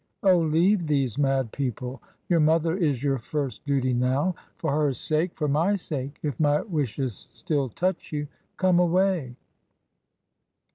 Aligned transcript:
Oh, 0.23 0.39
leave 0.39 0.87
these 0.87 1.19
mad 1.19 1.51
people! 1.51 2.01
Your 2.27 2.39
mother 2.39 2.75
is 2.75 3.03
your 3.03 3.19
first 3.19 3.63
duty 3.67 3.93
now. 3.93 4.33
For 4.57 4.71
her 4.71 4.93
sake, 4.93 5.35
for 5.35 5.47
my 5.47 5.75
sake, 5.75 6.17
if 6.23 6.39
my 6.39 6.61
wishes 6.61 7.15
still 7.33 7.69
touch 7.69 8.11
you, 8.11 8.27
come 8.57 8.79
away." 8.79 9.35